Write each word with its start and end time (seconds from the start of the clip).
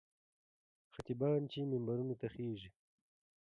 خطیبان 0.95 1.41
چې 1.51 1.59
منبرونو 1.71 2.15
ته 2.21 2.27
خېژي. 2.33 2.69